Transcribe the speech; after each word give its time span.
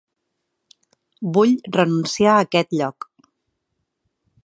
Vull 1.37 1.53
renunciar 1.77 2.35
a 2.39 2.43
aquest 2.47 2.77
lloc. 2.81 3.11